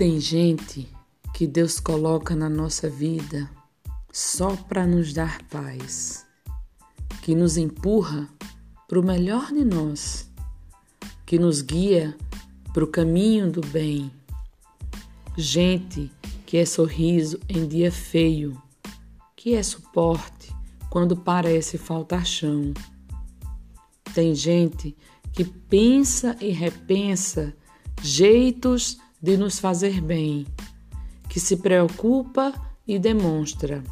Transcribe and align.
Tem 0.00 0.18
gente 0.18 0.88
que 1.34 1.46
Deus 1.46 1.78
coloca 1.78 2.34
na 2.34 2.48
nossa 2.48 2.88
vida 2.88 3.50
só 4.10 4.56
para 4.56 4.86
nos 4.86 5.12
dar 5.12 5.42
paz, 5.42 6.24
que 7.20 7.34
nos 7.34 7.58
empurra 7.58 8.26
para 8.88 8.98
o 8.98 9.04
melhor 9.04 9.52
de 9.52 9.62
nós, 9.62 10.32
que 11.26 11.38
nos 11.38 11.60
guia 11.60 12.16
para 12.72 12.82
o 12.82 12.86
caminho 12.86 13.52
do 13.52 13.60
bem. 13.60 14.10
Gente 15.36 16.10
que 16.46 16.56
é 16.56 16.64
sorriso 16.64 17.38
em 17.46 17.68
dia 17.68 17.92
feio, 17.92 18.56
que 19.36 19.54
é 19.54 19.62
suporte 19.62 20.50
quando 20.88 21.14
parece 21.14 21.76
faltar 21.76 22.24
chão. 22.24 22.72
Tem 24.14 24.34
gente 24.34 24.96
que 25.30 25.44
pensa 25.44 26.38
e 26.40 26.48
repensa 26.52 27.54
jeitos 28.00 28.98
de 29.22 29.36
nos 29.36 29.58
fazer 29.58 30.00
bem, 30.00 30.46
que 31.28 31.38
se 31.38 31.56
preocupa 31.56 32.52
e 32.86 32.98
demonstra. 32.98 33.82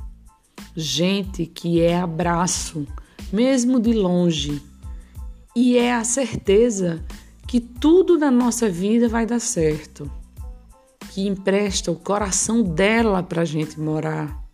Gente 0.74 1.44
que 1.44 1.80
é 1.80 2.00
abraço, 2.00 2.86
mesmo 3.32 3.78
de 3.78 3.92
longe, 3.92 4.62
e 5.54 5.76
é 5.76 5.92
a 5.92 6.04
certeza 6.04 7.04
que 7.46 7.60
tudo 7.60 8.16
na 8.16 8.30
nossa 8.30 8.68
vida 8.68 9.08
vai 9.08 9.26
dar 9.26 9.40
certo, 9.40 10.10
que 11.10 11.26
empresta 11.26 11.90
o 11.90 11.96
coração 11.96 12.62
dela 12.62 13.22
para 13.22 13.42
a 13.42 13.44
gente 13.44 13.78
morar, 13.78 14.44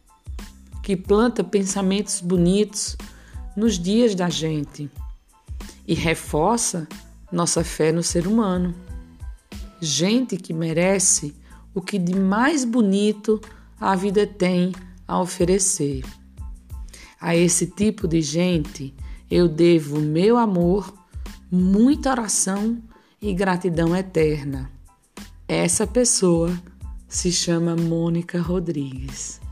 que 0.82 0.96
planta 0.96 1.44
pensamentos 1.44 2.20
bonitos 2.20 2.96
nos 3.56 3.78
dias 3.78 4.14
da 4.14 4.28
gente 4.28 4.90
e 5.86 5.94
reforça 5.94 6.88
nossa 7.30 7.62
fé 7.62 7.92
no 7.92 8.02
ser 8.02 8.26
humano 8.26 8.74
gente 9.84 10.36
que 10.36 10.52
merece 10.52 11.34
o 11.74 11.80
que 11.80 11.98
de 11.98 12.14
mais 12.14 12.64
bonito 12.64 13.40
a 13.78 13.94
vida 13.94 14.26
tem 14.26 14.72
a 15.06 15.20
oferecer. 15.20 16.02
A 17.20 17.36
esse 17.36 17.66
tipo 17.66 18.08
de 18.08 18.20
gente 18.20 18.94
eu 19.30 19.48
devo 19.48 20.00
meu 20.00 20.36
amor, 20.36 20.92
muita 21.50 22.10
oração 22.10 22.82
e 23.20 23.32
gratidão 23.32 23.96
eterna. 23.96 24.70
Essa 25.48 25.86
pessoa 25.86 26.56
se 27.08 27.32
chama 27.32 27.74
Mônica 27.74 28.40
Rodrigues. 28.40 29.43